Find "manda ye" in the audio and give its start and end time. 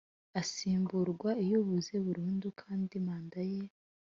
3.05-3.63